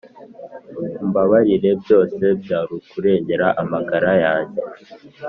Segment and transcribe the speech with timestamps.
[1.03, 4.61] umbabarire byose byarukurengera amagara yange.